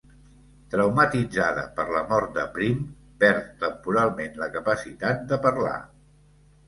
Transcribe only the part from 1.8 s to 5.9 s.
la mort de Prim, perd temporalment la capacitat de parlar.